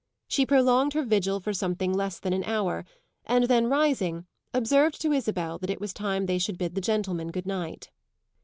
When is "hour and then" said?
2.45-3.67